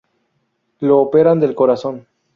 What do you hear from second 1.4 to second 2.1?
corazón.